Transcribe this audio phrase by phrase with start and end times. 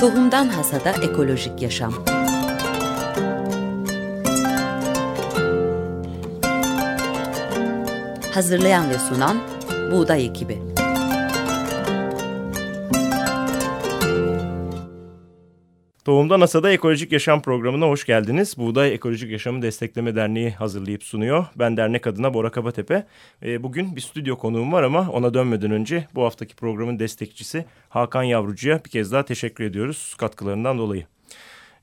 [0.00, 1.94] Tohumdan Hasada Ekolojik Yaşam.
[8.34, 9.36] Hazırlayan ve sunan
[9.92, 10.59] Buğday Ekibi
[16.10, 18.54] Tohumda NASA'da Ekolojik Yaşam programına hoş geldiniz.
[18.58, 21.46] Buğday Ekolojik Yaşamı Destekleme Derneği hazırlayıp sunuyor.
[21.56, 23.06] Ben dernek adına Bora Kabatepe.
[23.42, 28.22] E, bugün bir stüdyo konuğum var ama ona dönmeden önce bu haftaki programın destekçisi Hakan
[28.22, 31.06] Yavrucu'ya bir kez daha teşekkür ediyoruz katkılarından dolayı.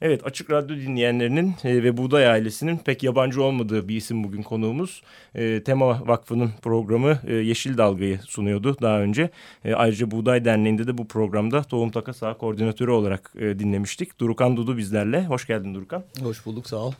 [0.01, 5.01] Evet Açık Radyo dinleyenlerinin e, ve Buğday ailesinin pek yabancı olmadığı bir isim bugün konuğumuz.
[5.35, 9.29] E, Tema Vakfı'nın programı e, Yeşil Dalga'yı sunuyordu daha önce.
[9.75, 14.19] Ayrıca Buğday Derneği'nde de bu programda Tohum Takas Ağ Koordinatörü olarak dinlemiştik.
[14.19, 15.25] Durukan Dudu bizlerle.
[15.25, 16.03] Hoş geldin Durukan.
[16.21, 16.93] Hoş bulduk sağ ol.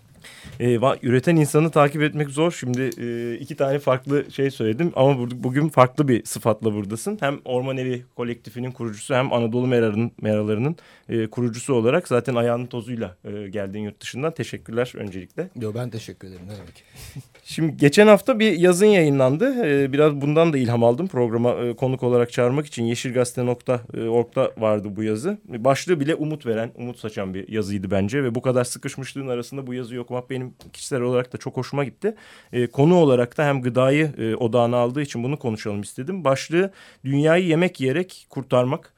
[0.60, 2.52] E, üreten insanı takip etmek zor.
[2.52, 7.18] Şimdi e, iki tane farklı şey söyledim ama bugün farklı bir sıfatla buradasın.
[7.20, 10.76] Hem Orman Evi kolektifinin kurucusu hem Anadolu Meralarının, Meralarının
[11.10, 14.34] e, kurucusu olarak zaten ayağının tozuyla e, geldiğin yurt dışından.
[14.34, 15.50] Teşekkürler öncelikle.
[15.62, 16.46] Yo, ben teşekkür ederim.
[16.48, 16.84] Ne demek.
[17.44, 19.66] Şimdi geçen hafta bir yazın yayınlandı.
[19.66, 22.84] Ee, biraz bundan da ilham aldım programa e, konuk olarak çağırmak için.
[22.84, 25.38] Yeşilgazete.org'da vardı bu yazı.
[25.48, 28.24] Başlığı bile umut veren, umut saçan bir yazıydı bence.
[28.24, 32.16] Ve bu kadar sıkışmışlığın arasında bu yazıyı okumak benim kişisel olarak da çok hoşuma gitti.
[32.54, 36.24] Ee, konu olarak da hem gıdayı e, odağına aldığı için bunu konuşalım istedim.
[36.24, 36.72] Başlığı
[37.06, 38.94] dünyayı yemek yiyerek kurtarmak.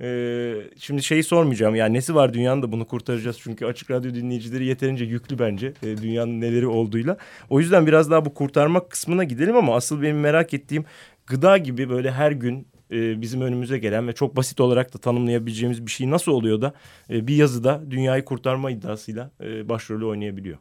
[0.00, 4.64] Ee, şimdi şeyi sormayacağım yani nesi var dünyanın da bunu kurtaracağız çünkü açık radyo dinleyicileri
[4.64, 7.16] yeterince yüklü bence e, dünyanın neleri olduğuyla.
[7.50, 10.84] O yüzden biraz daha bu kurtarmak kısmına gidelim ama asıl benim merak ettiğim
[11.26, 15.86] gıda gibi böyle her gün e, bizim önümüze gelen ve çok basit olarak da tanımlayabileceğimiz
[15.86, 16.72] bir şey nasıl oluyor da
[17.10, 20.58] e, bir yazıda dünyayı kurtarma iddiasıyla e, başrolü oynayabiliyor.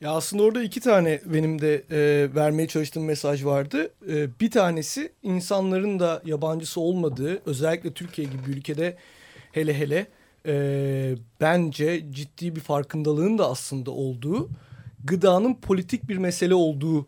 [0.00, 3.90] Ya aslında orada iki tane benim de e, vermeye çalıştığım mesaj vardı.
[4.08, 8.96] E, bir tanesi insanların da yabancısı olmadığı özellikle Türkiye gibi bir ülkede
[9.52, 10.06] hele hele
[10.46, 14.48] e, bence ciddi bir farkındalığın da aslında olduğu
[15.04, 17.06] gıdanın politik bir mesele olduğu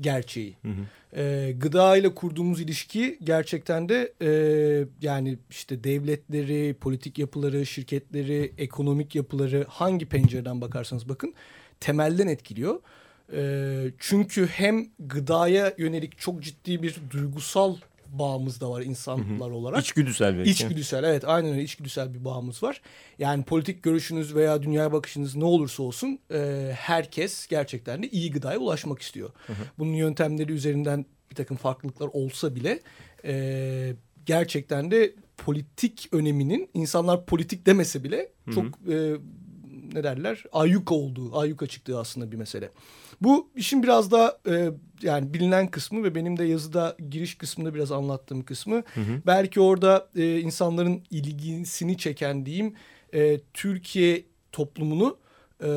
[0.00, 0.56] gerçeği.
[0.62, 0.82] Hı hı.
[1.16, 4.30] E, gıda ile kurduğumuz ilişki gerçekten de e,
[5.02, 11.34] yani işte devletleri, politik yapıları, şirketleri, ekonomik yapıları hangi pencereden bakarsanız bakın
[11.80, 12.80] temelden etkiliyor.
[13.32, 17.76] E, çünkü hem gıdaya yönelik çok ciddi bir duygusal
[18.12, 19.54] bağımız da var insanlar hı hı.
[19.54, 19.84] olarak.
[19.84, 20.50] İçgüdüsel belki.
[20.50, 22.80] İçgüdüsel evet aynen öyle içgüdüsel bir bağımız var.
[23.18, 28.58] Yani politik görüşünüz veya dünyaya bakışınız ne olursa olsun e, herkes gerçekten de iyi gıdaya
[28.58, 29.30] ulaşmak istiyor.
[29.46, 29.62] Hı hı.
[29.78, 32.80] Bunun yöntemleri üzerinden bir takım farklılıklar olsa bile
[33.24, 33.94] e,
[34.26, 38.54] gerçekten de politik öneminin insanlar politik demese bile hı hı.
[38.54, 39.16] çok e,
[39.94, 42.70] ne derler ayyuka olduğu, ayyuka çıktığı aslında bir mesele.
[43.20, 44.70] Bu işin biraz daha e,
[45.02, 48.74] yani bilinen kısmı ve benim de yazıda giriş kısmında biraz anlattığım kısmı.
[48.76, 49.22] Hı hı.
[49.26, 52.74] Belki orada e, insanların ilgisini çeken diyeyim
[53.14, 55.16] e, Türkiye toplumunu
[55.62, 55.68] e,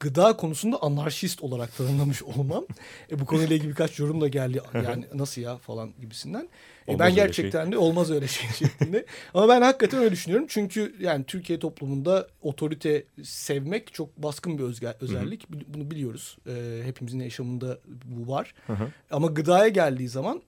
[0.00, 2.66] gıda konusunda anarşist olarak tanımlamış olmam.
[3.10, 4.60] E, bu konuyla ilgili birkaç yorum da geldi.
[4.74, 6.48] Yani nasıl ya falan gibisinden.
[6.88, 7.72] E, ben gerçekten şey.
[7.72, 9.06] de olmaz öyle şey şeklinde.
[9.34, 10.46] Ama ben hakikaten öyle düşünüyorum.
[10.50, 15.50] Çünkü yani Türkiye toplumunda otorite sevmek çok baskın bir özge, özellik.
[15.50, 15.60] Hı hı.
[15.68, 16.38] Bunu biliyoruz.
[16.46, 18.54] E, hepimizin yaşamında bu var.
[18.66, 18.88] Hı hı.
[19.10, 20.42] Ama gıdaya geldiği zaman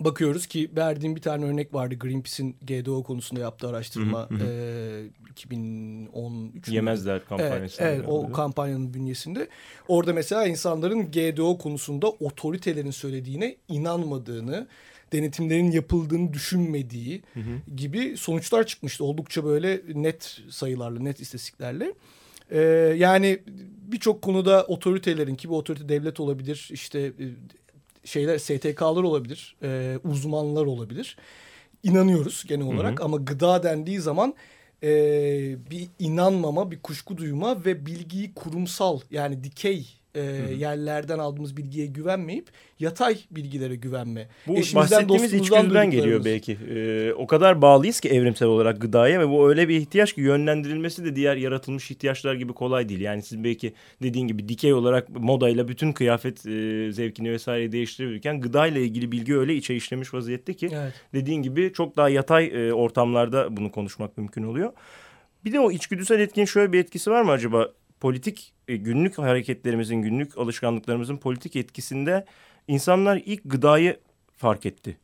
[0.00, 4.44] bakıyoruz ki verdiğim bir tane örnek vardı Greenpeace'in GDO konusunda yaptığı araştırma hı hı.
[4.44, 7.82] E, 2013 Yemezler kampanyası.
[7.82, 9.48] Evet, evet o kampanyanın bünyesinde.
[9.88, 14.66] Orada mesela insanların GDO konusunda otoritelerin söylediğine inanmadığını,
[15.12, 17.76] denetimlerin yapıldığını düşünmediği hı hı.
[17.76, 19.04] gibi sonuçlar çıkmıştı.
[19.04, 21.94] Oldukça böyle net sayılarla, net istatistiklerle.
[22.50, 22.60] Ee,
[22.96, 23.38] yani
[23.92, 27.12] birçok konuda otoritelerin ki bu otorite devlet olabilir, işte
[28.04, 31.16] şeyler STK'lar olabilir, e, uzmanlar olabilir.
[31.82, 33.06] İnanıyoruz genel olarak hı hı.
[33.06, 34.34] ama gıda dendiği zaman
[34.82, 34.90] e,
[35.70, 40.20] bir inanmama, bir kuşku duyma ve bilgiyi kurumsal yani dikey e,
[40.58, 42.48] yerlerden aldığımız bilgiye güvenmeyip
[42.78, 44.28] yatay bilgilere güvenme.
[44.46, 46.58] Bu Eşimizden, bahsettiğimiz içgüdüden geliyor belki.
[46.70, 51.04] Ee, o kadar bağlıyız ki evrimsel olarak gıdaya ve bu öyle bir ihtiyaç ki yönlendirilmesi
[51.04, 53.00] de diğer yaratılmış ihtiyaçlar gibi kolay değil.
[53.00, 53.72] Yani siz belki
[54.02, 59.54] dediğin gibi dikey olarak modayla bütün kıyafet e, zevkini vesaire değiştirebilirken gıdayla ilgili bilgi öyle
[59.54, 60.92] içe işlemiş vaziyette ki evet.
[61.14, 64.72] dediğin gibi çok daha yatay e, ortamlarda bunu konuşmak mümkün oluyor.
[65.44, 67.68] Bir de o içgüdüsel etkin şöyle bir etkisi var mı acaba?
[68.00, 72.24] Politik e, günlük hareketlerimizin, günlük alışkanlıklarımızın politik etkisinde
[72.68, 73.96] insanlar ilk gıdayı
[74.36, 74.96] fark etti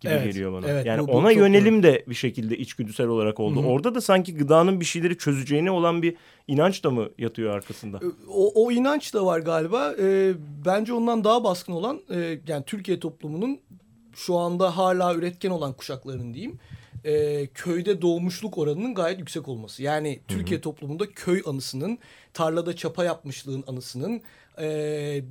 [0.00, 0.68] gibi evet, geliyor bana.
[0.68, 1.82] Evet, yani bu, bu ona yönelim doğru.
[1.82, 3.62] de bir şekilde içgüdüsel olarak oldu.
[3.62, 3.68] Hı -hı.
[3.68, 6.16] Orada da sanki gıdanın bir şeyleri çözeceğine olan bir
[6.48, 8.00] inanç da mı yatıyor arkasında?
[8.28, 9.94] O, o inanç da var galiba.
[10.00, 10.32] E,
[10.66, 13.60] bence ondan daha baskın olan e, yani Türkiye toplumunun
[14.14, 16.58] şu anda hala üretken olan kuşakların diyeyim
[17.04, 19.82] e, köyde doğmuşluk oranının gayet yüksek olması.
[19.82, 21.98] Yani Türkiye toplumunda köy anısının,
[22.38, 24.22] tarlada çapa yapmışlığın anısının,
[24.58, 24.66] e,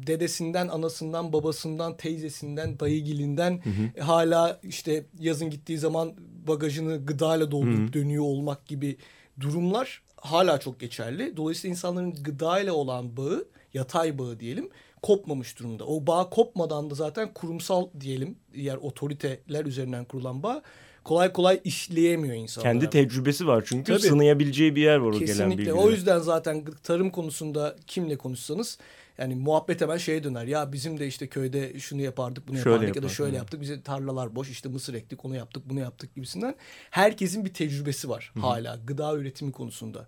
[0.08, 3.62] dedesinden, anasından, babasından, teyzesinden, dayıgilinden
[3.96, 6.14] e, hala işte yazın gittiği zaman
[6.48, 8.98] bagajını gıdayla doldurup dönüyor olmak gibi
[9.40, 11.38] durumlar hala çok geçerli.
[11.38, 14.70] Dolayısıyla insanların gıdayla olan bağı, yatay bağı diyelim,
[15.02, 15.86] kopmamış durumda.
[15.86, 20.62] O bağ kopmadan da zaten kurumsal diyelim, diğer otoriteler üzerinden kurulan bağ
[21.08, 22.72] kolay kolay işleyemiyor insanlar.
[22.72, 24.08] Kendi tecrübesi var çünkü Tabii.
[24.08, 25.58] sınayabileceği bir yer var o gelen Kesinlikle.
[25.58, 25.76] bilgiler.
[25.76, 28.78] O yüzden zaten tarım konusunda kimle konuşsanız
[29.18, 30.46] yani muhabbet hemen şeye döner.
[30.46, 33.62] Ya bizim de işte köyde şunu yapardık, bunu Şöyle yapardık ya da şöyle yaptık.
[33.62, 36.56] Bize tarlalar boş, işte mısır ektik, onu yaptık, bunu yaptık gibisinden.
[36.90, 40.08] Herkesin bir tecrübesi var hala gıda üretimi konusunda.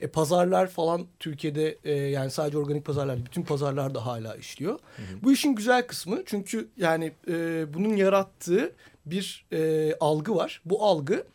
[0.00, 4.78] E, pazarlar falan Türkiye'de e, yani sadece organik pazarlar, değil, bütün pazarlar da hala işliyor.
[5.22, 8.72] Bu işin güzel kısmı çünkü yani e, bunun yarattığı
[9.10, 10.62] bir e, algı var.
[10.64, 11.26] Bu algı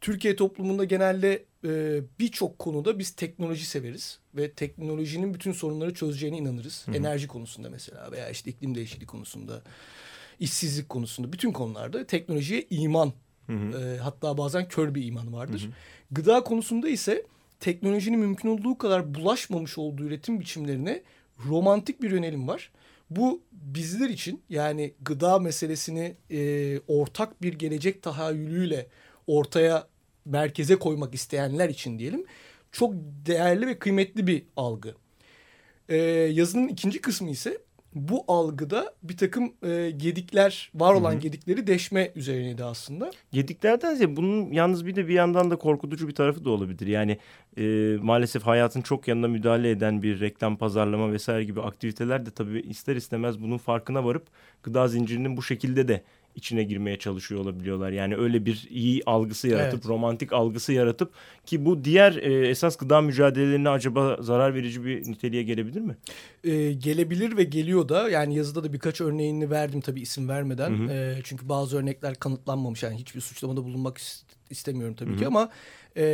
[0.00, 6.86] Türkiye toplumunda genelde e, birçok konuda biz teknoloji severiz ve teknolojinin bütün sorunları çözeceğine inanırız.
[6.94, 9.62] Enerji konusunda mesela veya işte iklim değişikliği konusunda,
[10.40, 13.12] işsizlik konusunda bütün konularda teknolojiye iman
[13.48, 15.60] e, hatta bazen kör bir iman vardır.
[16.10, 17.26] Gıda konusunda ise
[17.60, 21.02] teknolojinin mümkün olduğu kadar bulaşmamış olduğu üretim biçimlerine
[21.46, 22.70] romantik bir yönelim var.
[23.10, 28.86] Bu bizler için yani gıda meselesini e, ortak bir gelecek tahayyülüyle
[29.26, 29.88] ortaya
[30.24, 32.26] merkeze koymak isteyenler için diyelim
[32.72, 32.94] çok
[33.26, 34.94] değerli ve kıymetli bir algı.
[35.88, 35.96] Ee,
[36.32, 37.58] yazının ikinci kısmı ise
[37.96, 43.10] bu algıda bir takım e, gedikler, var olan gedikleri deşme üzerineydi aslında.
[43.32, 46.86] Yediklerden ziyade bunun yalnız bir de bir yandan da korkutucu bir tarafı da olabilir.
[46.86, 47.18] Yani
[47.58, 52.60] e, maalesef hayatın çok yanına müdahale eden bir reklam, pazarlama vesaire gibi aktiviteler de tabii
[52.60, 54.26] ister istemez bunun farkına varıp
[54.62, 56.02] gıda zincirinin bu şekilde de
[56.36, 57.90] içine girmeye çalışıyor olabiliyorlar.
[57.90, 59.86] Yani öyle bir iyi algısı yaratıp, Evet.
[59.86, 61.12] romantik algısı yaratıp
[61.46, 65.96] ki bu diğer e, esas gıda mücadelelerine acaba zarar verici bir niteliğe gelebilir mi?
[66.44, 70.70] Ee, gelebilir ve geliyor da yani yazıda da birkaç örneğini verdim tabii isim vermeden.
[70.70, 70.90] Hı hı.
[70.92, 75.50] Ee, çünkü bazı örnekler kanıtlanmamış yani hiçbir suçlamada bulunmak is- istemiyorum tabii ki ama
[75.96, 76.04] e,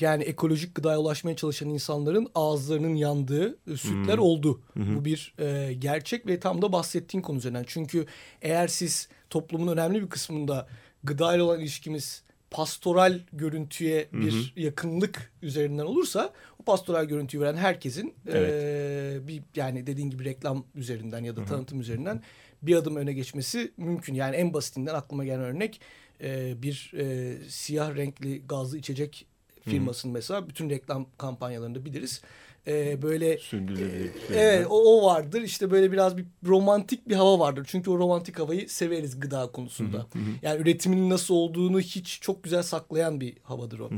[0.00, 4.60] yani ekolojik gıdaya ulaşmaya çalışan insanların ağızlarının yandığı e, sütler oldu.
[4.76, 7.64] Bu bir e, gerçek ve tam da bahsettiğin konu üzerinden.
[7.66, 8.06] Çünkü
[8.42, 10.68] eğer siz toplumun önemli bir kısmında
[11.04, 18.52] gıdayla olan ilişkimiz pastoral görüntüye bir yakınlık üzerinden olursa o pastoral görüntüyü veren herkesin Evet.
[18.52, 22.22] e, bir yani dediğin gibi reklam üzerinden ya da tanıtım üzerinden
[22.62, 24.14] bir adım öne geçmesi mümkün.
[24.14, 25.80] Yani en basitinden aklıma gelen örnek
[26.20, 29.26] e, bir e, siyah renkli gazlı içecek
[29.60, 32.22] firmasının mesela bütün reklam kampanyalarında biliriz.
[32.66, 34.10] E, böyle Sürdürülebilir.
[34.34, 37.66] Evet o, o vardır işte böyle biraz bir romantik bir hava vardır.
[37.68, 40.06] Çünkü o romantik havayı severiz gıda konusunda.
[40.42, 43.90] Yani üretiminin nasıl olduğunu hiç çok güzel saklayan bir havadır o.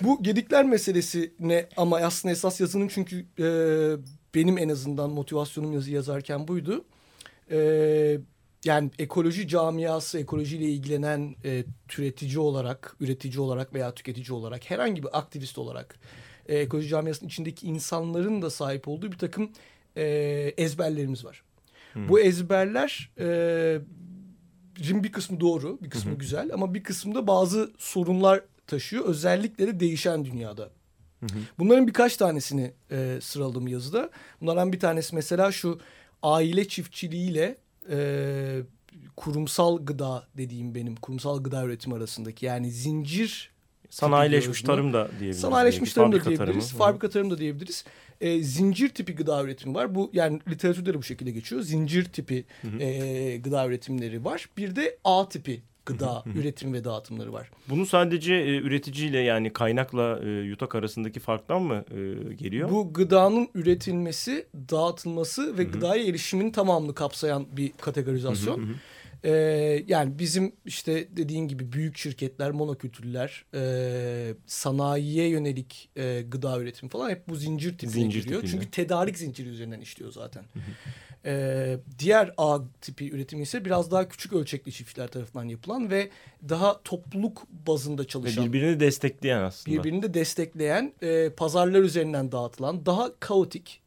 [0.00, 3.46] Bu gedikler meselesi ne ama aslında esas yazının çünkü e,
[4.34, 6.84] benim en azından motivasyonum yazı yazarken buydu.
[7.50, 8.18] E,
[8.64, 15.18] yani ekoloji camiası, ekolojiyle ilgilenen e, türetici olarak, üretici olarak veya tüketici olarak herhangi bir
[15.18, 15.98] aktivist olarak
[16.48, 19.50] e, ekoloji camiasının içindeki insanların da sahip olduğu bir takım
[19.96, 20.04] e,
[20.56, 21.42] ezberlerimiz var.
[22.08, 23.80] Bu ezberler e,
[24.78, 29.04] bir kısmı doğru, bir kısmı güzel ama bir kısmında bazı sorunlar taşıyor.
[29.04, 30.70] Özellikle de değişen dünyada.
[31.58, 34.10] Bunların birkaç tanesini e, sıraladım yazıda.
[34.40, 35.80] Bunlardan bir tanesi mesela şu
[36.22, 37.56] aile çiftçiliğiyle
[37.90, 38.60] e,
[39.16, 43.50] kurumsal gıda dediğim benim kurumsal gıda üretimi arasındaki yani zincir
[43.90, 45.40] Sanayileşmiş tarım da diyebiliriz.
[45.40, 46.38] Sanayileşmiş tarım da diyebiliriz.
[46.38, 46.62] tarımı.
[46.62, 47.84] Fabrika tarım da diyebiliriz.
[48.20, 49.94] E, zincir tipi gıda üretimi var.
[49.94, 51.62] Bu yani literatürde de bu şekilde geçiyor.
[51.62, 52.44] Zincir tipi
[52.80, 54.48] e, gıda üretimleri var.
[54.56, 57.50] Bir de A tipi gıda üretim ve dağıtımları var.
[57.68, 62.70] Bunu sadece e, üreticiyle yani kaynakla e, yutak arasındaki farktan mı e, geliyor?
[62.70, 68.76] Bu gıdanın üretilmesi, dağıtılması ve gıdaya erişimin tamamını kapsayan bir kategorizasyon.
[69.24, 76.90] Ee, yani bizim işte dediğin gibi büyük şirketler, monokültürler, e, sanayiye yönelik e, gıda üretimi
[76.90, 78.40] falan hep bu zincir tipine Zincir giriyor.
[78.40, 78.52] tipinde.
[78.62, 80.44] Çünkü tedarik zinciri üzerinden işliyor zaten.
[81.24, 86.10] Ee, diğer A tipi üretimi ise biraz daha küçük ölçekli çiftçiler tarafından yapılan ve
[86.48, 89.78] daha topluluk bazında Ve çalışan birbirini destekleyen aslında.
[89.78, 93.80] birbirini de destekleyen e, pazarlar üzerinden dağıtılan daha kaotik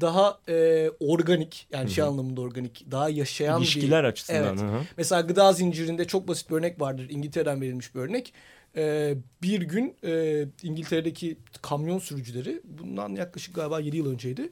[0.00, 4.44] daha e, organik yani şey anlamında organik daha yaşayan İlişkiler bir açısından.
[4.44, 4.60] Evet.
[4.60, 4.80] hı hı.
[4.96, 7.06] Mesela gıda zincirinde çok basit bir örnek vardır.
[7.10, 8.32] İngiltere'den verilmiş bir örnek.
[8.76, 14.50] E, bir gün e, İngiltere'deki kamyon sürücüleri bundan yaklaşık galiba 7 yıl önceydi.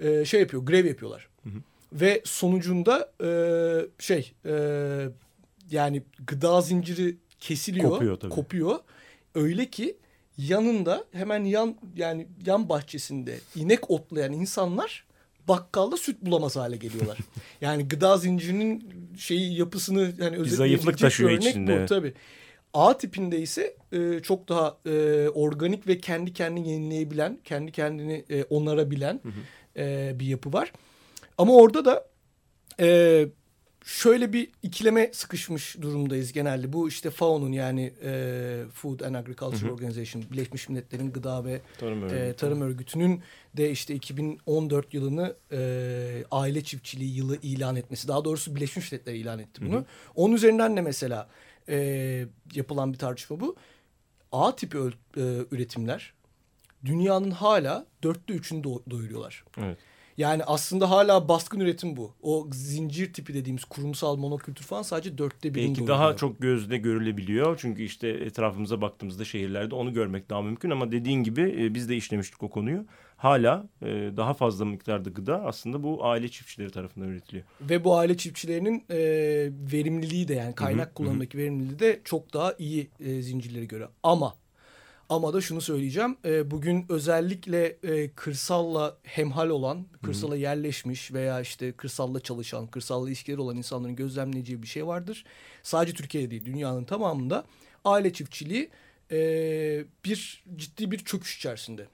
[0.00, 1.28] E, şey yapıyor grev yapıyorlar.
[1.92, 3.30] Ve sonucunda e,
[3.98, 4.54] şey e,
[5.70, 8.30] yani gıda zinciri kesiliyor, Kopuyor tabii.
[8.30, 8.78] kopuyor.
[9.34, 9.96] Öyle ki
[10.48, 15.04] yanında hemen yan yani yan bahçesinde inek otlayan insanlar
[15.48, 17.18] bakkalda süt bulamaz hale geliyorlar.
[17.60, 18.84] yani gıda zincirinin
[19.18, 22.14] şeyi yapısını hani özetleyebilecek zayıflık taşıyor örnek içinde, bu tabii.
[22.74, 28.44] A tipinde ise e, çok daha e, organik ve kendi kendini yenileyebilen, kendi kendini e,
[28.44, 29.20] onarabilen
[29.76, 30.72] e, bir yapı var.
[31.38, 32.06] Ama orada da
[32.80, 33.28] e,
[33.84, 36.72] şöyle bir ikileme sıkışmış durumdayız genelde.
[36.72, 42.32] Bu işte FAO'nun yani e, Food and Agriculture Organization, Birleşmiş Milletler'in gıda ve Tarım e.
[42.32, 43.22] Tarım Örgütü'nün
[43.56, 48.08] de işte 2014 yılını e, aile çiftçiliği yılı ilan etmesi.
[48.08, 49.84] Daha doğrusu Birleşmiş Milletler ilan etti bunu.
[50.14, 51.28] Onun üzerinden de mesela
[51.68, 53.56] e, yapılan bir tartışma bu.
[54.32, 56.12] A tipi öl- e, üretimler
[56.84, 59.44] dünyanın hala dörtte üçünü do- doyuruyorlar.
[59.58, 59.78] Evet.
[60.16, 62.14] Yani aslında hala baskın üretim bu.
[62.22, 67.58] O zincir tipi dediğimiz kurumsal monokültür falan sadece dörtte birini Belki daha çok gözle görülebiliyor.
[67.62, 70.70] Çünkü işte etrafımıza baktığımızda şehirlerde onu görmek daha mümkün.
[70.70, 72.86] Ama dediğin gibi e, biz de işlemiştik o konuyu.
[73.16, 77.44] Hala e, daha fazla miktarda gıda aslında bu aile çiftçileri tarafından üretiliyor.
[77.60, 78.98] Ve bu aile çiftçilerinin e,
[79.72, 83.88] verimliliği de yani kaynak kullanımındaki verimliliği de çok daha iyi zincirlere göre.
[84.02, 84.34] Ama
[85.12, 86.16] ama da şunu söyleyeceğim.
[86.24, 93.40] E, bugün özellikle e, kırsalla hemhal olan, kırsala yerleşmiş veya işte kırsalla çalışan, kırsalla ilişkileri
[93.40, 95.24] olan insanların gözlemleyeceği bir şey vardır.
[95.62, 97.44] Sadece Türkiye'de değil, dünyanın tamamında
[97.84, 98.70] aile çiftçiliği
[99.10, 99.18] e,
[100.04, 101.86] bir ciddi bir çöküş içerisinde.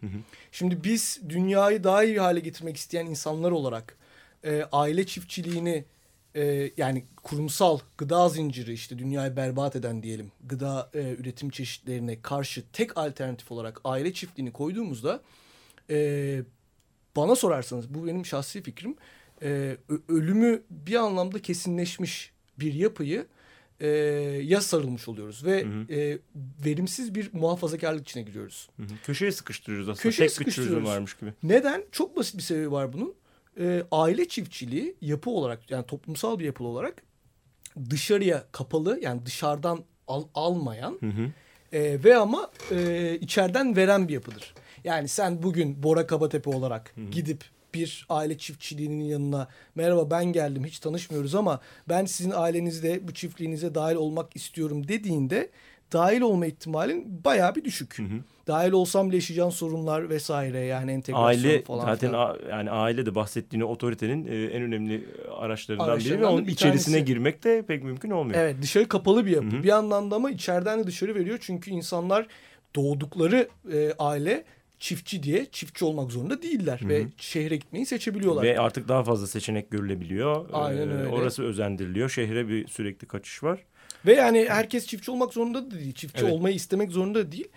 [0.52, 3.96] Şimdi biz dünyayı daha iyi hale getirmek isteyen insanlar olarak
[4.44, 5.84] e, aile çiftçiliğini
[6.36, 12.64] e, yani kurumsal gıda zinciri işte dünyayı berbat eden diyelim gıda e, üretim çeşitlerine karşı
[12.72, 15.22] tek alternatif olarak aile çiftliğini koyduğumuzda
[15.90, 16.40] e,
[17.16, 18.96] bana sorarsanız bu benim şahsi fikrim
[19.42, 19.76] e,
[20.08, 23.26] ölümü bir anlamda kesinleşmiş bir yapıyı
[23.80, 23.88] e,
[24.44, 26.18] ya sarılmış oluyoruz ve e,
[26.64, 28.68] verimsiz bir muhafazakarlık içine giriyoruz.
[28.76, 28.86] Hı hı.
[29.04, 30.02] Köşeye sıkıştırıyoruz aslında.
[30.02, 30.88] Köşeye Tek bir çözüm sıkıştırıyoruz.
[30.88, 31.32] varmış gibi.
[31.42, 31.84] Neden?
[31.92, 33.14] Çok basit bir sebebi var bunun.
[33.60, 37.02] Ee, aile çiftçiliği yapı olarak yani toplumsal bir yapı olarak
[37.90, 41.30] dışarıya kapalı yani dışarıdan al- almayan Hı hı.
[41.72, 44.54] e, ve ama e, içeriden veren bir yapıdır.
[44.84, 50.78] Yani sen bugün Bora Kabatepe olarak gidip bir aile çiftçiliğinin yanına merhaba ben geldim hiç
[50.78, 55.50] tanışmıyoruz ama ben sizin ailenizde bu çiftliğinize dahil olmak istiyorum dediğinde
[55.92, 57.96] dahil olma ihtimalin bayağı bir düşük.
[58.46, 63.14] Dahil olsam bile yaşayacağın sorunlar vesaire yani entegrasyon Aile falan zaten a- yani aile de
[63.14, 65.04] bahsettiğini otoritenin e, en önemli
[65.38, 67.04] araçlarından biri ve onun bir içerisine tanesi.
[67.12, 68.38] girmek de pek mümkün olmuyor.
[68.40, 69.46] Evet dışarı kapalı bir yapı.
[69.46, 69.62] Hı hı.
[69.62, 71.38] Bir yandan da ama içeriden de dışarı veriyor.
[71.40, 72.26] Çünkü insanlar
[72.76, 74.44] doğdukları e, aile
[74.78, 76.80] çiftçi diye çiftçi olmak zorunda değiller.
[76.84, 78.42] Ve şehre gitmeyi seçebiliyorlar.
[78.42, 80.46] Ve artık daha fazla seçenek görülebiliyor.
[80.52, 81.06] Aynen Ee, öyle.
[81.08, 82.08] Orası özendiriliyor.
[82.08, 83.58] Şehre bir sürekli kaçış var.
[84.06, 85.92] Ve yani herkes çiftçi olmak zorunda da değil.
[85.94, 86.32] Çiftçi Evet.
[86.32, 87.48] olmayı istemek zorunda da değil.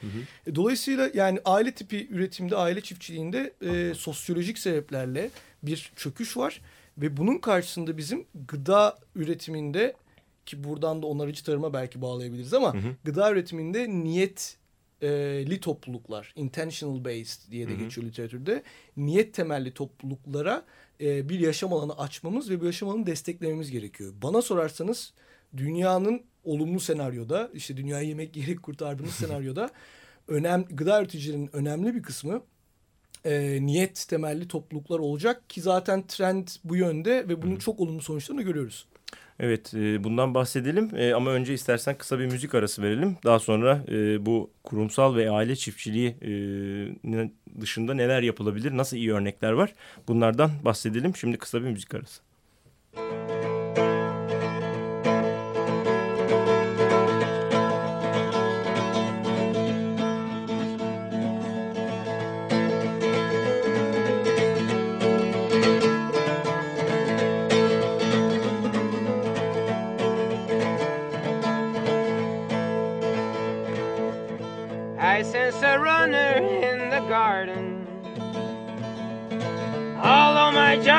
[0.48, 5.30] E, Dolayısıyla yani aile tipi üretimde, aile çiftçiliğinde e, sosyolojik sebeplerle
[5.64, 6.62] bir çöküş var.
[6.98, 9.94] Ve bunun karşısında bizim gıda üretiminde
[10.46, 17.68] ki buradan da onarıcı tarıma belki bağlayabiliriz ama gıda üretiminde niyetli topluluklar, intentional based diye
[17.68, 18.64] de geçiyor literatürde.
[18.98, 20.66] Niyet temelli topluluklara
[21.02, 24.14] e, bir yaşam alanı açmamız ve bu yaşam alanını desteklememiz gerekiyor.
[24.24, 25.14] Bana sorarsanız
[25.58, 29.70] dünyanın olumlu senaryoda işte dünyayı yemek yiyerek kurtardığımız senaryoda
[30.28, 32.42] önem gıda üreticilerinin önemli bir kısmı
[33.26, 38.42] e, niyet temelli topluluklar olacak ki zaten trend bu yönde ve bunun çok olumlu sonuçlarını
[38.42, 38.86] görüyoruz.
[39.40, 43.18] Evet e, bundan bahsedelim E, ama önce istersen kısa bir müzik arası verelim.
[43.26, 46.32] Daha sonra e, bu kurumsal ve aile çiftçiliği e,
[47.62, 49.74] dışında neler yapılabilir, nasıl iyi örnekler var
[50.08, 51.16] bunlardan bahsedelim.
[51.16, 52.22] Şimdi kısa bir müzik arası.
[52.98, 53.41] I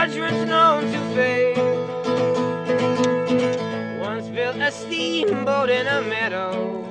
[0.03, 1.63] Judgment's known to fail,
[4.01, 6.83] once built a steamboat in a meadow.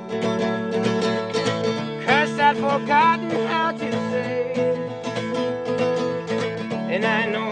[2.05, 4.77] Cursed, I'd forgotten how to sail.
[6.89, 7.50] And I know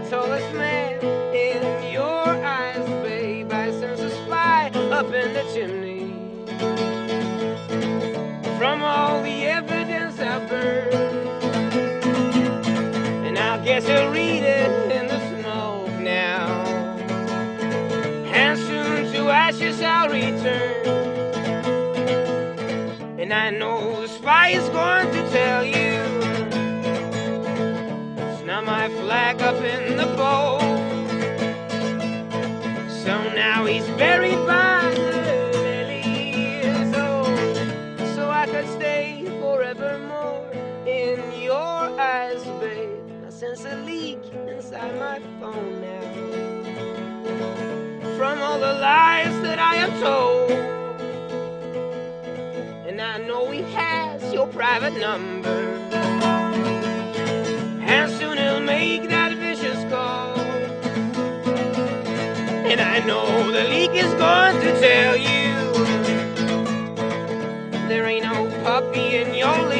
[0.00, 1.02] the tallest man
[1.34, 3.50] in your eyes, babe.
[3.50, 6.12] I sense a spy up in the chimney.
[8.58, 10.52] From all the evidence I've
[13.26, 16.46] and I guess you'll read it in the smoke now.
[18.34, 20.86] And soon to ashes I'll return.
[23.18, 26.26] And I know the spy is going to tell you.
[28.18, 29.85] It's not my flag up in
[43.76, 46.00] a leak inside my phone now.
[48.16, 50.50] From all the lies that I have told.
[52.88, 55.58] And I know he has your private number.
[57.92, 60.38] And soon he'll make that vicious call.
[62.70, 65.54] And I know the leak is going to tell you
[67.88, 69.75] there ain't no puppy in your leash,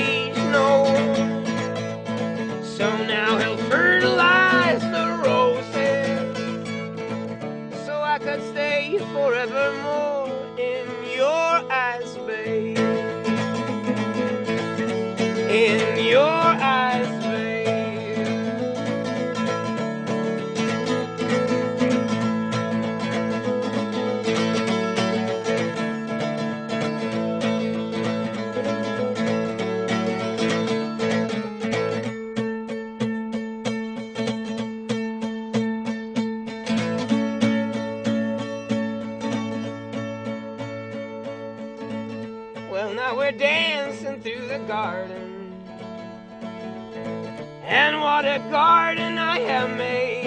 [48.16, 50.24] what a garden I have made.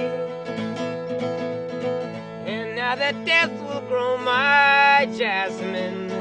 [2.46, 6.12] And now that death will grow my jasmine,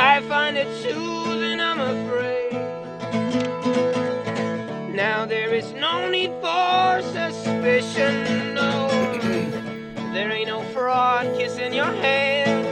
[0.00, 2.54] I find it soothing, I'm afraid.
[4.92, 8.88] Now there is no need for suspicion, no.
[10.12, 12.66] There ain't no fraud kissing your hand.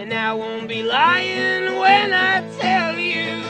[0.00, 3.49] And I won't be lying when I tell you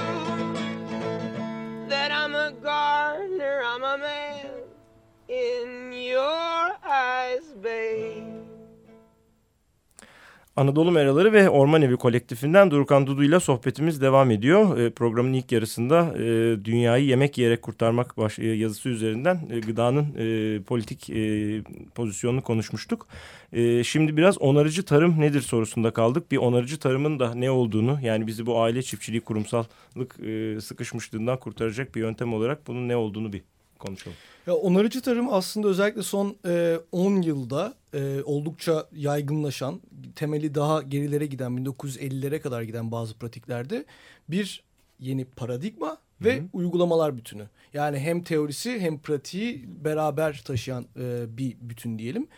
[10.56, 14.78] Anadolu Meraları ve Orman Evi kolektifinden Durukan Dudu ile sohbetimiz devam ediyor.
[14.78, 16.24] E, programın ilk yarısında e,
[16.64, 21.62] dünyayı yemek yiyerek kurtarmak baş, e, yazısı üzerinden e, gıdanın e, politik e,
[21.94, 23.06] pozisyonunu konuşmuştuk.
[23.52, 26.32] E, şimdi biraz onarıcı tarım nedir sorusunda kaldık.
[26.32, 31.94] Bir onarıcı tarımın da ne olduğunu yani bizi bu aile çiftçiliği kurumsallık e, sıkışmışlığından kurtaracak
[31.94, 33.42] bir yöntem olarak bunun ne olduğunu bir
[33.81, 34.16] konuşalım.
[34.47, 39.81] Ya onarıcı tarım aslında özellikle son e, 10 yılda e, oldukça yaygınlaşan,
[40.16, 43.85] temeli daha gerilere giden 1950'lere kadar giden bazı pratiklerde
[44.29, 44.62] bir
[45.01, 47.49] yeni paradigma ve uygulamalar bütünü.
[47.75, 52.29] Yani hem teorisi hem pratiği beraber taşıyan e, bir bütün diyelim.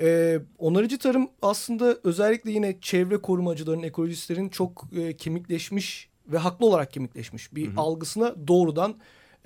[0.00, 6.92] E, onarıcı tarım aslında özellikle yine çevre korumacıların, ekolojistlerin çok e, kemikleşmiş ve haklı olarak
[6.92, 8.96] kemikleşmiş bir algısına doğrudan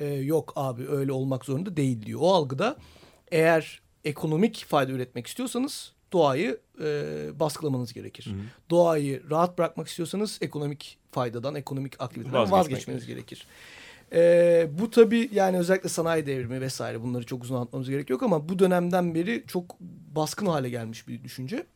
[0.00, 2.20] e, yok abi öyle olmak zorunda değil diyor.
[2.22, 2.76] O algıda
[3.30, 6.86] eğer ekonomik fayda üretmek istiyorsanız doğayı e,
[7.40, 8.34] baskılamanız gerekir.
[8.70, 13.46] Doğayı rahat bırakmak istiyorsanız ekonomik faydadan, ekonomik aktiviteden Vazgeçmek vazgeçmeniz gerekir.
[14.12, 18.48] E, bu tabii yani özellikle sanayi devrimi vesaire bunları çok uzun anlatmamız gerek yok ama
[18.48, 19.80] bu dönemden beri çok
[20.14, 21.66] baskın hale gelmiş bir düşünce.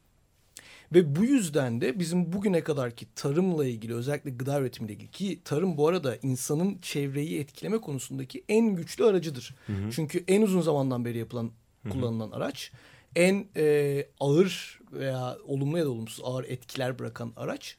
[0.92, 5.76] Ve bu yüzden de bizim bugüne kadarki tarımla ilgili özellikle gıda üretimiyle ilgili ki tarım
[5.76, 9.54] bu arada insanın çevreyi etkileme konusundaki en güçlü aracıdır.
[9.90, 11.50] Çünkü en uzun zamandan beri yapılan
[11.90, 12.72] kullanılan araç
[13.16, 17.76] en e, ağır veya olumlu ya da olumsuz ağır etkiler bırakan araç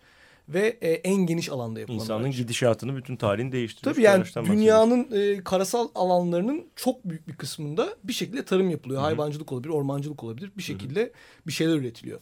[0.49, 2.37] ve e, en geniş alanda yapılan İnsanın araç.
[2.37, 3.95] gidişatını bütün tarihini değiştirmiş.
[3.95, 9.01] Tabii yani dünyanın e, karasal alanlarının çok büyük bir kısmında bir şekilde tarım yapılıyor.
[9.01, 10.51] Hayvancılık olabilir, ormancılık olabilir.
[10.57, 11.11] Bir şekilde
[11.47, 12.19] bir şeyler üretiliyor.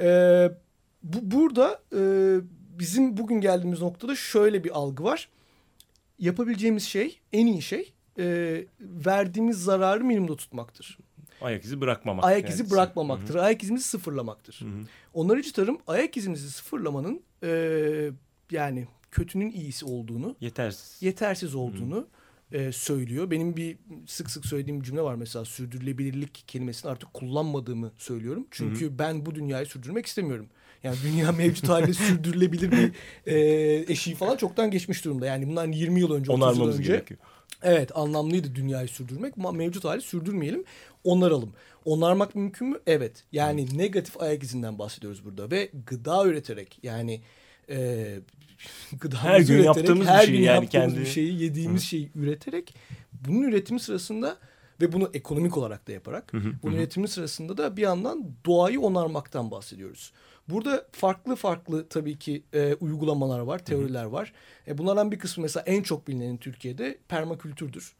[0.00, 0.48] E,
[1.02, 2.00] bu burada e,
[2.78, 5.28] bizim bugün geldiğimiz noktada şöyle bir algı var.
[6.18, 8.24] Yapabileceğimiz şey, en iyi şey e,
[8.80, 10.98] verdiğimiz zararı minimumda tutmaktır.
[11.40, 12.24] Ayak izi bırakmamak.
[12.24, 12.52] Ayak yani.
[12.52, 13.34] izi bırakmamaktır.
[13.34, 14.60] Ayak izimizi sıfırlamaktır.
[15.14, 18.10] Onarıcı tarım ayak izimizi sıfırlamanın e,
[18.50, 21.02] yani kötünün iyisi olduğunu Yetersiz.
[21.02, 22.06] yetersiz olduğunu
[22.52, 23.30] e, söylüyor.
[23.30, 28.46] Benim bir sık sık söylediğim bir cümle var mesela sürdürülebilirlik kelimesini artık kullanmadığımı söylüyorum.
[28.50, 30.46] Çünkü ben bu dünyayı sürdürmek istemiyorum.
[30.82, 32.92] Yani dünya mevcut halde sürdürülebilir bir
[33.26, 35.26] e, eşiği falan çoktan geçmiş durumda.
[35.26, 37.20] Yani bundan 20 yıl önce, 30 yıl önce gerekiyor.
[37.62, 40.64] Evet anlamlıydı dünyayı sürdürmek mevcut hali sürdürmeyelim.
[41.04, 41.52] Onaralım.
[41.84, 42.78] Onarmak mümkün mü?
[42.86, 43.24] Evet.
[43.32, 47.20] Yani negatif ayak izinden bahsediyoruz burada ve gıda üreterek yani
[47.70, 48.18] e,
[49.00, 52.10] gıdamızı Her gün üreterek, yaptığımız her şey gün yani yaptığımız kendi- bir şeyi yediğimiz şeyi
[52.14, 52.74] üreterek
[53.12, 54.36] bunun üretimi sırasında
[54.80, 56.32] ve bunu ekonomik olarak da yaparak.
[56.62, 60.12] Bunun üretimi sırasında da bir yandan doğayı onarmaktan bahsediyoruz.
[60.48, 64.32] Burada farklı farklı tabii ki e, uygulamalar var, teoriler var.
[64.68, 67.94] E, bunlardan bir kısmı mesela en çok bilinen Türkiye'de permakültürdür.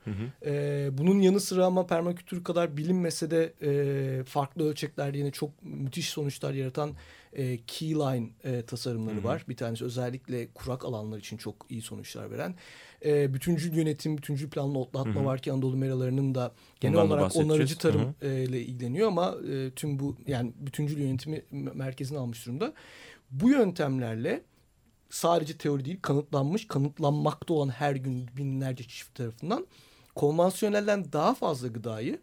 [0.46, 6.08] E, bunun yanı sıra ama permakültür kadar bilinmese de e, farklı ölçeklerde yine çok müthiş
[6.08, 6.92] sonuçlar yaratan
[7.32, 9.44] e, keyline e, tasarımları var.
[9.48, 12.54] Bir tanesi özellikle kurak alanlar için çok iyi sonuçlar veren.
[13.04, 17.36] E, bütüncül yönetim, bütüncül planlı otlatma var ki Anadolu meralarının da genel Bundan da olarak
[17.36, 22.46] onarıcı tarım Hı e, ile ilgileniyor ama e, tüm bu yani bütüncül yönetimi merkezine almış
[22.46, 22.72] durumda.
[23.30, 24.42] Bu yöntemlerle
[25.10, 29.66] sadece teori değil kanıtlanmış, kanıtlanmakta olan her gün binlerce çift tarafından
[30.14, 32.20] konvansiyonelden daha fazla gıdayı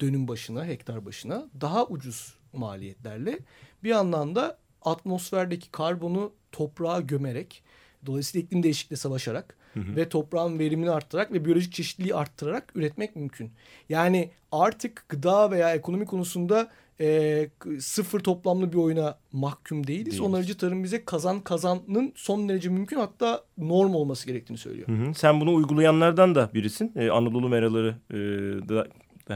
[0.00, 3.38] dönüm başına, hektar başına daha ucuz maliyetlerle
[3.84, 7.62] bir yandan da atmosferdeki karbonu toprağa gömerek
[8.06, 13.50] dolayısıyla iklim değişikliğiyle savaşarak ve toprağın verimini arttırarak ve biyolojik çeşitliliği arttırarak üretmek mümkün.
[13.88, 20.06] Yani artık gıda veya ekonomi konusunda e, sıfır toplamlı bir oyuna mahkum değiliz.
[20.06, 20.20] Değiliz.
[20.20, 24.88] Onarıcı tarım bize kazan kazanın son derece mümkün hatta norm olması gerektiğini söylüyor.
[24.88, 25.14] Hı hı.
[25.14, 26.92] Sen bunu uygulayanlardan da birisin.
[26.96, 28.16] Ee, Anadolu Meraları e,
[28.68, 28.86] da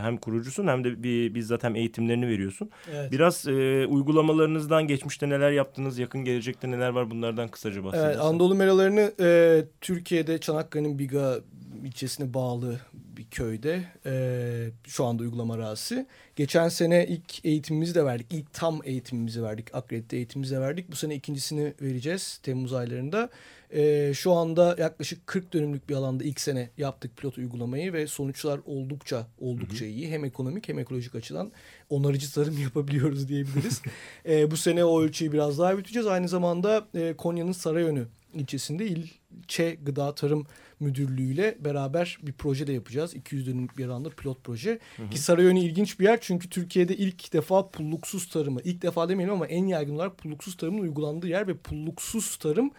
[0.02, 2.70] hem kurucusun hem de bir, bizzat hem eğitimlerini veriyorsun.
[2.94, 3.12] Evet.
[3.12, 8.10] Biraz e, uygulamalarınızdan geçmişte neler yaptınız, yakın gelecekte neler var bunlardan kısaca bahsedersen.
[8.10, 11.38] Evet, Anadolu meralarını e, Türkiye'de Çanakkale'nin Biga
[11.84, 16.06] ilçesine bağlı bir köyde e, şu anda uygulama arazisi.
[16.36, 18.26] Geçen sene ilk eğitimimizi de verdik.
[18.30, 19.74] İlk tam eğitimimizi verdik.
[19.74, 20.90] Akredite eğitimimizi de verdik.
[20.90, 23.30] Bu sene ikincisini vereceğiz Temmuz aylarında.
[23.70, 28.60] E, şu anda yaklaşık 40 dönümlük bir alanda ilk sene yaptık pilot uygulamayı ve sonuçlar
[28.66, 30.10] oldukça oldukça iyi.
[30.10, 31.52] Hem ekonomik hem ekolojik açıdan
[31.90, 33.82] onarıcı tarım yapabiliyoruz diyebiliriz.
[34.28, 36.06] e, bu sene o ölçüyü biraz daha büyüteceğiz.
[36.06, 40.46] Aynı zamanda e, Konya'nın Sarayönü ilçesinde ilçe gıda tarım
[40.80, 43.14] müdürlüğüyle beraber bir proje de yapacağız.
[43.14, 44.78] 200 dönümlük bir alanda pilot proje.
[45.10, 49.46] Ki Sarayönü ilginç bir yer çünkü Türkiye'de ilk defa pulluksuz tarımı, ilk defa demeyelim ama
[49.46, 52.70] en yaygın olarak pulluksuz tarımın uygulandığı yer ve pulluksuz tarım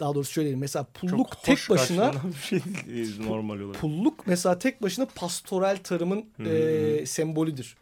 [0.00, 0.60] daha doğrusu şöyle diyeyim.
[0.60, 2.12] Mesela pulluk Çok tek başına
[2.48, 3.80] şey değil normal olarak.
[3.80, 7.76] pulluk mesela tek başına pastoral tarımın e, sembolüdür.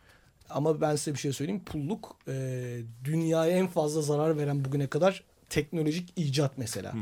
[0.50, 1.64] Ama ben size bir şey söyleyeyim.
[1.64, 6.94] Pulluk e, dünyaya en fazla zarar veren bugüne kadar teknolojik icat mesela.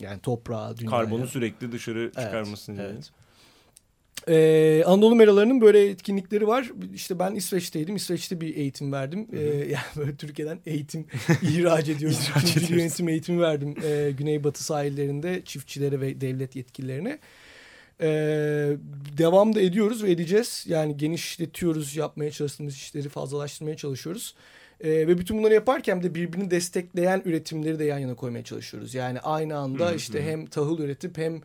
[0.00, 0.90] Yani toprağa, dünyaya.
[0.90, 2.86] Karbonu sürekli dışarı çıkarmasın diye.
[2.86, 3.10] evet.
[4.28, 6.70] Ee, Anadolu meralarının böyle etkinlikleri var.
[6.94, 7.96] İşte ben İsveç'teydim.
[7.96, 9.26] İsveç'te bir eğitim verdim.
[9.32, 9.38] Ee,
[9.70, 11.06] yani böyle Türkiye'den eğitim
[11.42, 12.18] ihraç ediyoruz.
[12.28, 12.84] İhraç İkinci ediyoruz.
[12.84, 13.74] yönetim eğitimi verdim.
[13.84, 17.18] Ee, Güneybatı sahillerinde çiftçilere ve devlet yetkililerine.
[18.00, 18.76] Ee,
[19.18, 20.64] devam da ediyoruz ve edeceğiz.
[20.68, 24.34] Yani genişletiyoruz yapmaya çalıştığımız işleri fazlalaştırmaya çalışıyoruz.
[24.82, 28.94] Ee, ve bütün bunları yaparken de birbirini destekleyen üretimleri de yan yana koymaya çalışıyoruz.
[28.94, 31.40] Yani aynı anda işte hem tahıl üretip hem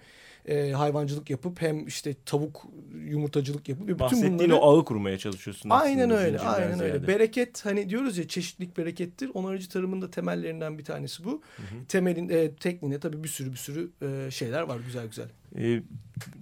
[0.47, 2.63] e, hayvancılık yapıp hem işte tavuk
[3.05, 5.69] yumurtacılık yapıp bütün Bahsettiğin bunları o ağı kurmaya çalışıyorsun.
[5.69, 6.91] Aynen öyle, aynen öyle.
[6.91, 7.07] ziyade.
[7.07, 9.31] Bereket hani diyoruz ya çeşitlilik berekettir.
[9.33, 11.41] Onarıcı tarımın da temellerinden bir tanesi bu.
[11.87, 15.27] Temelin e, tekniğinde tabii bir sürü bir sürü e, şeyler var güzel güzel.
[15.57, 15.81] Ee,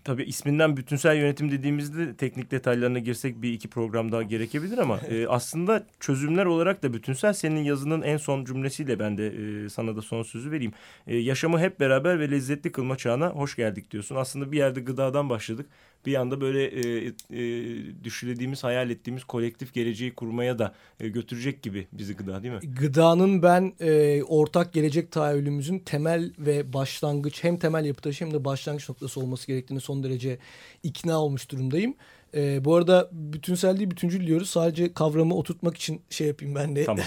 [0.04, 5.28] tabii isminden bütünsel yönetim dediğimizde teknik detaylarına girsek bir iki program daha gerekebilir ama e,
[5.28, 7.34] aslında çözümler olarak da bütünsel.
[7.34, 10.73] Senin yazının en son cümlesiyle ben de e, sana da son sözü vereyim.
[11.08, 14.15] E, yaşamı hep beraber ve lezzetli kılma çağına hoş geldik diyorsun.
[14.15, 15.69] Aslında bir yerde gıdadan başladık.
[16.06, 21.88] Bir anda böyle e, e, düşlediğimiz, hayal ettiğimiz kolektif geleceği kurmaya da e, götürecek gibi
[21.91, 22.60] bizi gıda değil mi?
[22.80, 28.46] Gıdanın ben e, ortak gelecek tahayyülümüzün temel ve başlangıç hem temel yapı taşı hem de
[28.46, 30.38] başlangıç noktası olması gerektiğini son derece
[30.84, 31.96] ikna olmuş durumdayım.
[32.36, 34.50] E, bu arada bütünsel değil bütüncül diyoruz.
[34.50, 36.86] Sadece kavramı oturtmak için şey yapayım ben de.
[36.86, 37.06] Tamam.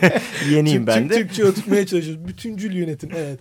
[0.50, 1.14] Yeniyim Türk- ben de.
[1.14, 2.28] Türkçe oturtmaya çalışıyoruz.
[2.28, 3.40] Bütüncül yönetim evet.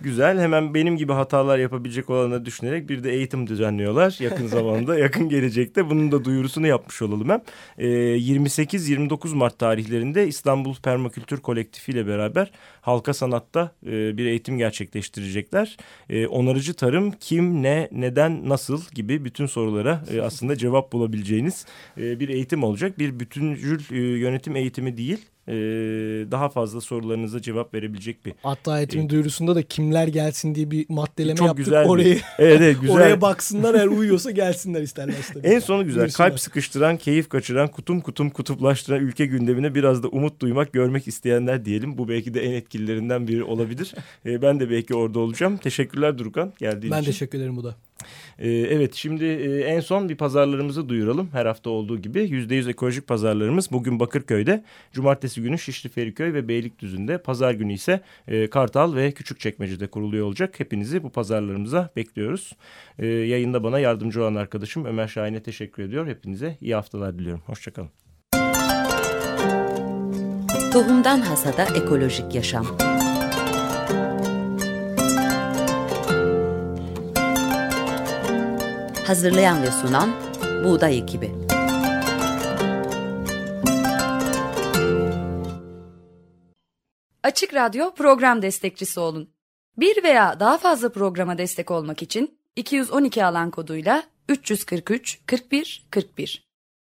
[0.00, 0.38] Güzel.
[0.38, 5.90] Hemen benim gibi hatalar yapabilecek olanları düşünerek bir de eğitim düzenliyorlar yakın zamanda, yakın gelecekte.
[5.90, 7.42] Bunun da duyurusunu yapmış olalım hem.
[7.78, 15.76] Ee, 28-29 Mart tarihlerinde İstanbul Permakültür Kolektifi ile beraber halka sanatta e, bir eğitim gerçekleştirecekler.
[16.10, 21.66] E, onarıcı tarım kim, ne, neden, nasıl gibi bütün sorulara e, aslında cevap bulabileceğiniz
[22.00, 22.98] e, bir eğitim olacak.
[22.98, 25.26] Bir bütüncül e, yönetim eğitimi değil.
[25.48, 25.52] E,
[26.30, 31.36] daha fazla sorularınıza cevap verebilecek bir Hatta eğitimin duyurusunda da kimler gelsin diye bir maddeleme
[31.36, 31.64] Çok yaptık.
[31.64, 32.96] güzel bir- Orayı Evet, evet güzel.
[32.96, 35.46] oraya baksınlar eğer uyuyorsa gelsinler isterlerse tabii.
[35.46, 36.00] En sonu güzel.
[36.00, 36.28] Buyursunlar.
[36.30, 41.64] Kalp sıkıştıran, keyif kaçıran, kutum kutum kutuplaştıran ülke gündemine biraz da umut duymak, görmek isteyenler
[41.64, 41.98] diyelim.
[41.98, 43.94] Bu belki de en etkililerinden biri olabilir.
[44.26, 45.56] Ee, ben de belki orada olacağım.
[45.56, 47.10] Teşekkürler Durkan geldiğin Ben için.
[47.12, 47.74] teşekkür ederim bu da.
[48.38, 51.28] Ee, evet şimdi e, en son bir pazarlarımızı duyuralım.
[51.32, 57.18] Her hafta olduğu gibi %100 ekolojik pazarlarımız bugün Bakırköy'de, cumartesi günü Şişli Feriköy ve Beylikdüzü'nde,
[57.18, 60.60] pazar günü ise e, Kartal ve Küçükçekmece'de kuruluyor olacak.
[60.60, 62.52] Hepinizi bu pazarlarımıza bekliyoruz.
[62.98, 66.06] Ee, yayında bana yardımcı olan arkadaşım Ömer Şahin'e teşekkür ediyor.
[66.06, 67.42] Hepinize iyi haftalar diliyorum.
[67.46, 67.90] Hoşçakalın.
[70.72, 72.66] Tohumdan Hasada Ekolojik Yaşam
[79.08, 80.10] Hazırlayan ve sunan
[80.64, 81.30] Buğday Ekibi
[87.22, 89.30] Açık Radyo program destekçisi olun.
[89.76, 96.47] Bir veya daha fazla programa destek olmak için 212 alan koduyla 343 41 41